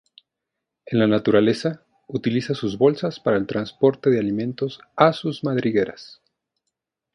[0.87, 6.23] En la naturaleza, utiliza sus bolsas para el transporte de alimentos a sus madrigueras.